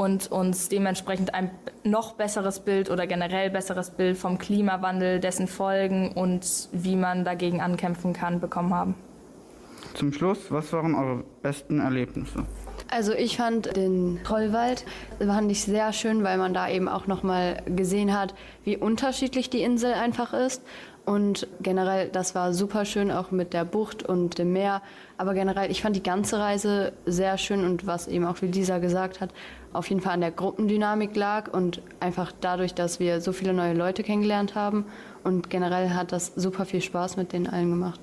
und 0.00 0.32
uns 0.32 0.70
dementsprechend 0.70 1.34
ein 1.34 1.50
noch 1.84 2.14
besseres 2.14 2.60
Bild 2.60 2.90
oder 2.90 3.06
generell 3.06 3.50
besseres 3.50 3.90
Bild 3.90 4.16
vom 4.16 4.38
Klimawandel, 4.38 5.20
dessen 5.20 5.46
Folgen 5.46 6.12
und 6.12 6.70
wie 6.72 6.96
man 6.96 7.26
dagegen 7.26 7.60
ankämpfen 7.60 8.14
kann, 8.14 8.40
bekommen 8.40 8.72
haben. 8.72 8.94
Zum 9.92 10.14
Schluss, 10.14 10.38
was 10.48 10.72
waren 10.72 10.94
eure 10.94 11.24
besten 11.42 11.80
Erlebnisse? 11.80 12.46
Also 12.88 13.12
ich 13.12 13.36
fand 13.36 13.76
den 13.76 14.20
Trollwald 14.24 14.86
fand 15.18 15.52
ich 15.52 15.64
sehr 15.64 15.92
schön, 15.92 16.24
weil 16.24 16.38
man 16.38 16.54
da 16.54 16.70
eben 16.70 16.88
auch 16.88 17.06
noch 17.06 17.22
mal 17.22 17.62
gesehen 17.66 18.18
hat, 18.18 18.34
wie 18.64 18.78
unterschiedlich 18.78 19.50
die 19.50 19.60
Insel 19.60 19.92
einfach 19.92 20.32
ist 20.32 20.62
und 21.04 21.48
generell, 21.60 22.08
das 22.08 22.34
war 22.34 22.52
super 22.52 22.84
schön, 22.84 23.10
auch 23.10 23.30
mit 23.30 23.52
der 23.52 23.64
Bucht 23.64 24.02
und 24.02 24.38
dem 24.38 24.52
Meer. 24.52 24.80
Aber 25.16 25.34
generell, 25.34 25.70
ich 25.70 25.82
fand 25.82 25.96
die 25.96 26.02
ganze 26.02 26.38
Reise 26.38 26.92
sehr 27.06 27.36
schön 27.36 27.64
und 27.64 27.86
was 27.86 28.06
eben 28.06 28.24
auch 28.26 28.40
wie 28.42 28.46
Lisa 28.46 28.78
gesagt 28.78 29.20
hat, 29.20 29.30
auf 29.72 29.88
jeden 29.88 30.00
Fall 30.00 30.14
an 30.14 30.20
der 30.20 30.32
Gruppendynamik 30.32 31.14
lag 31.14 31.52
und 31.52 31.80
einfach 32.00 32.32
dadurch, 32.40 32.74
dass 32.74 32.98
wir 32.98 33.20
so 33.20 33.32
viele 33.32 33.52
neue 33.52 33.74
Leute 33.74 34.02
kennengelernt 34.02 34.54
haben. 34.54 34.84
Und 35.22 35.50
generell 35.50 35.90
hat 35.90 36.12
das 36.12 36.32
super 36.34 36.64
viel 36.64 36.80
Spaß 36.80 37.16
mit 37.16 37.32
denen 37.32 37.46
allen 37.46 37.70
gemacht. 37.70 38.00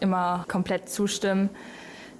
Immer 0.00 0.44
komplett 0.48 0.88
zustimmen. 0.88 1.50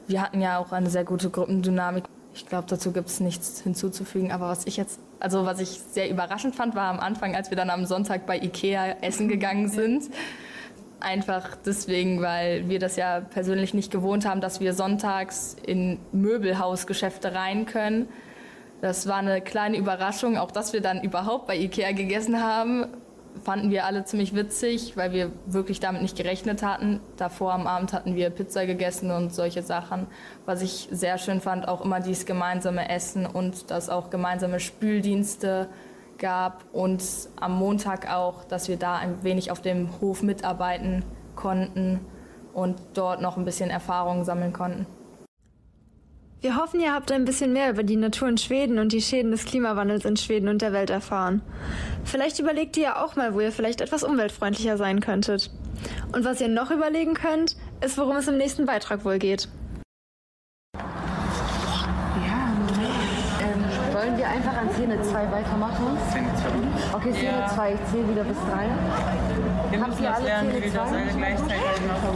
Wir 0.06 0.20
hatten 0.20 0.40
ja 0.40 0.58
auch 0.58 0.72
eine 0.72 0.90
sehr 0.90 1.04
gute 1.04 1.30
Gruppendynamik. 1.30 2.04
Ich 2.34 2.46
glaube, 2.46 2.66
dazu 2.68 2.92
gibt 2.92 3.08
es 3.08 3.20
nichts 3.20 3.60
hinzuzufügen. 3.60 4.30
Aber 4.30 4.48
was 4.48 4.66
ich 4.66 4.76
jetzt, 4.76 5.00
also 5.20 5.46
was 5.46 5.60
ich 5.60 5.68
sehr 5.68 6.10
überraschend 6.10 6.54
fand, 6.54 6.74
war 6.74 6.90
am 6.90 7.00
Anfang, 7.00 7.34
als 7.34 7.50
wir 7.50 7.56
dann 7.56 7.70
am 7.70 7.86
Sonntag 7.86 8.26
bei 8.26 8.38
Ikea 8.38 8.96
essen 9.00 9.28
gegangen 9.28 9.68
sind. 9.68 10.10
Einfach 11.02 11.56
deswegen, 11.66 12.22
weil 12.22 12.68
wir 12.68 12.78
das 12.78 12.96
ja 12.96 13.20
persönlich 13.20 13.74
nicht 13.74 13.90
gewohnt 13.90 14.24
haben, 14.24 14.40
dass 14.40 14.60
wir 14.60 14.72
sonntags 14.72 15.56
in 15.66 15.98
Möbelhausgeschäfte 16.12 17.34
rein 17.34 17.66
können. 17.66 18.08
Das 18.80 19.06
war 19.06 19.16
eine 19.16 19.40
kleine 19.40 19.76
Überraschung, 19.76 20.36
auch 20.36 20.50
dass 20.50 20.72
wir 20.72 20.80
dann 20.80 21.02
überhaupt 21.02 21.46
bei 21.46 21.56
Ikea 21.56 21.92
gegessen 21.92 22.42
haben 22.42 22.86
fanden 23.42 23.70
wir 23.70 23.86
alle 23.86 24.04
ziemlich 24.04 24.34
witzig, 24.34 24.96
weil 24.96 25.12
wir 25.12 25.32
wirklich 25.46 25.80
damit 25.80 26.02
nicht 26.02 26.16
gerechnet 26.16 26.62
hatten. 26.62 27.00
Davor 27.16 27.52
am 27.52 27.66
Abend 27.66 27.92
hatten 27.92 28.14
wir 28.14 28.30
Pizza 28.30 28.66
gegessen 28.66 29.10
und 29.10 29.34
solche 29.34 29.62
Sachen. 29.62 30.06
Was 30.46 30.62
ich 30.62 30.88
sehr 30.90 31.18
schön 31.18 31.40
fand, 31.40 31.66
auch 31.66 31.84
immer 31.84 32.00
dieses 32.00 32.26
gemeinsame 32.26 32.88
Essen 32.88 33.26
und 33.26 33.70
dass 33.70 33.88
auch 33.88 34.10
gemeinsame 34.10 34.60
Spüldienste 34.60 35.68
gab 36.18 36.64
und 36.72 37.02
am 37.40 37.56
Montag 37.56 38.10
auch, 38.10 38.44
dass 38.44 38.68
wir 38.68 38.76
da 38.76 38.96
ein 38.96 39.22
wenig 39.22 39.50
auf 39.50 39.60
dem 39.60 40.00
Hof 40.00 40.22
mitarbeiten 40.22 41.04
konnten 41.36 42.00
und 42.52 42.80
dort 42.94 43.20
noch 43.20 43.36
ein 43.36 43.44
bisschen 43.44 43.70
Erfahrung 43.70 44.24
sammeln 44.24 44.52
konnten. 44.52 44.86
Wir 46.42 46.56
hoffen, 46.56 46.80
ihr 46.80 46.92
habt 46.92 47.12
ein 47.12 47.24
bisschen 47.24 47.52
mehr 47.52 47.70
über 47.70 47.84
die 47.84 47.94
Natur 47.94 48.28
in 48.28 48.36
Schweden 48.36 48.80
und 48.80 48.90
die 48.92 49.00
Schäden 49.00 49.30
des 49.30 49.44
Klimawandels 49.44 50.04
in 50.04 50.16
Schweden 50.16 50.48
und 50.48 50.60
der 50.60 50.72
Welt 50.72 50.90
erfahren. 50.90 51.40
Vielleicht 52.04 52.40
überlegt 52.40 52.76
ihr 52.76 52.82
ja 52.82 53.04
auch 53.04 53.14
mal, 53.14 53.34
wo 53.34 53.40
ihr 53.40 53.52
vielleicht 53.52 53.80
etwas 53.80 54.02
umweltfreundlicher 54.02 54.76
sein 54.76 54.98
könntet. 54.98 55.52
Und 56.12 56.24
was 56.24 56.40
ihr 56.40 56.48
noch 56.48 56.72
überlegen 56.72 57.14
könnt, 57.14 57.56
ist, 57.80 57.96
worum 57.96 58.16
es 58.16 58.26
im 58.26 58.38
nächsten 58.38 58.66
Beitrag 58.66 59.04
wohl 59.04 59.20
geht. 59.20 59.48
Ja, 60.74 60.82
wollen 64.12 64.18
wir 64.18 64.28
einfach 64.28 64.56
an 64.56 64.68
Szene 64.74 65.00
2 65.00 65.32
weitermachen? 65.32 65.96
Szene 66.10 66.28
2? 66.90 66.96
Okay, 66.96 67.12
Szene 67.12 67.46
2, 67.54 67.68
ja. 67.68 67.74
ich 67.74 67.90
zähle 67.90 68.08
wieder 68.10 68.24
bis 68.24 68.36
3. 68.36 68.68
Wir 69.70 69.78
müssen 69.78 70.02
jetzt 70.02 70.22
lernen, 70.22 70.52
wie 70.52 70.62
wir 70.62 70.70
das 70.70 70.92
alle 70.92 71.02
gleichzeitig 71.16 71.86
machen. 71.88 72.12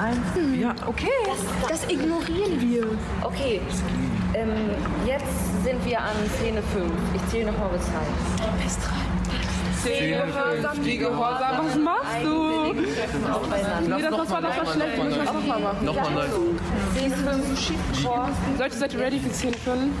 Eins. 0.00 0.60
Ja, 0.60 0.74
okay. 0.86 1.10
Das, 1.26 1.68
das 1.68 1.90
ignorieren 1.90 2.60
wir. 2.60 2.86
Okay. 3.22 3.60
Ähm, 4.32 4.70
jetzt 5.04 5.64
sind 5.64 5.84
wir 5.84 6.00
an 6.00 6.16
Szene 6.38 6.62
5. 6.62 6.90
Ich 7.14 7.26
zähle 7.30 7.52
nochmal 7.52 7.68
bis 7.70 7.84
3. 7.86 7.92
Bis 8.64 8.78
3. 8.78 9.47
Zähne 9.82 10.24
fünf, 10.26 10.98
Gehorsam. 10.98 11.66
Was 11.66 11.76
machst 11.76 12.24
du? 12.24 12.72
Nee, 12.72 14.02
das, 14.02 14.16
das 14.16 14.30
war, 14.30 14.40
das 14.40 14.56
war 14.58 14.66
schlecht. 14.72 14.98
Ich 14.98 15.04
muss 15.04 15.16
das 15.18 15.32
nochmal 15.32 15.60
machen. 15.60 15.84
Nochmal 15.84 16.12
neu. 16.12 16.26
Seid 18.58 18.72
ihr, 18.72 18.78
seid 18.78 18.94
ihr 18.94 19.00
ready 19.00 19.18
für 19.20 19.30
Szene 19.30 19.56
5? 19.56 19.92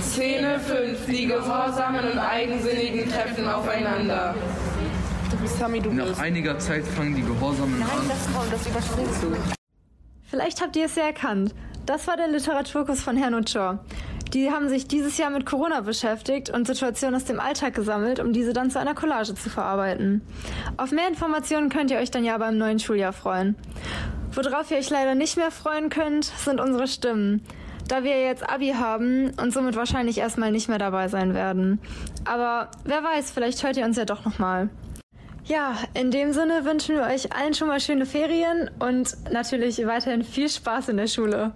Szene 0.00 0.60
5. 0.60 1.06
Die 1.06 1.26
Gehorsamen 1.26 2.12
und 2.12 2.18
Eigensinnigen 2.18 3.10
treffen 3.10 3.48
aufeinander. 3.48 4.34
Du 5.30 5.36
bist 5.36 5.58
Sammy, 5.58 5.80
du 5.80 5.90
Nach 5.92 6.06
bist. 6.06 6.20
einiger 6.20 6.58
Zeit 6.58 6.84
fangen 6.86 7.14
die 7.14 7.22
Gehorsamen 7.22 7.82
an. 7.82 7.88
das 8.50 8.66
überspringst 8.66 9.22
du. 9.22 9.36
Vielleicht 10.28 10.60
habt 10.60 10.76
ihr 10.76 10.86
es 10.86 10.94
ja 10.96 11.04
erkannt. 11.04 11.54
Das 11.86 12.06
war 12.06 12.16
der 12.16 12.28
Literaturkurs 12.28 13.00
von 13.00 13.16
Herrn 13.16 13.34
und 13.34 13.50
Shaw. 13.50 13.78
Die 14.32 14.50
haben 14.52 14.68
sich 14.68 14.86
dieses 14.86 15.18
Jahr 15.18 15.30
mit 15.30 15.44
Corona 15.44 15.80
beschäftigt 15.80 16.50
und 16.50 16.66
Situationen 16.66 17.16
aus 17.16 17.24
dem 17.24 17.40
Alltag 17.40 17.74
gesammelt, 17.74 18.20
um 18.20 18.32
diese 18.32 18.52
dann 18.52 18.70
zu 18.70 18.78
einer 18.78 18.94
Collage 18.94 19.34
zu 19.34 19.50
verarbeiten. 19.50 20.22
Auf 20.76 20.92
mehr 20.92 21.08
Informationen 21.08 21.68
könnt 21.68 21.90
ihr 21.90 21.98
euch 21.98 22.12
dann 22.12 22.24
ja 22.24 22.38
beim 22.38 22.56
neuen 22.56 22.78
Schuljahr 22.78 23.12
freuen. 23.12 23.56
Worauf 24.32 24.70
ihr 24.70 24.78
euch 24.78 24.90
leider 24.90 25.16
nicht 25.16 25.36
mehr 25.36 25.50
freuen 25.50 25.88
könnt, 25.88 26.26
sind 26.26 26.60
unsere 26.60 26.86
Stimmen. 26.86 27.42
Da 27.88 28.04
wir 28.04 28.22
jetzt 28.22 28.48
Abi 28.48 28.74
haben 28.78 29.32
und 29.42 29.52
somit 29.52 29.74
wahrscheinlich 29.74 30.18
erstmal 30.18 30.52
nicht 30.52 30.68
mehr 30.68 30.78
dabei 30.78 31.08
sein 31.08 31.34
werden. 31.34 31.80
Aber 32.24 32.70
wer 32.84 33.02
weiß, 33.02 33.32
vielleicht 33.32 33.64
hört 33.64 33.76
ihr 33.76 33.84
uns 33.84 33.96
ja 33.96 34.04
doch 34.04 34.24
nochmal. 34.24 34.70
Ja, 35.44 35.74
in 35.94 36.12
dem 36.12 36.32
Sinne 36.32 36.64
wünschen 36.64 36.94
wir 36.94 37.02
euch 37.02 37.32
allen 37.32 37.54
schon 37.54 37.66
mal 37.66 37.80
schöne 37.80 38.06
Ferien 38.06 38.70
und 38.78 39.16
natürlich 39.32 39.84
weiterhin 39.84 40.22
viel 40.22 40.48
Spaß 40.48 40.90
in 40.90 40.98
der 40.98 41.08
Schule. 41.08 41.52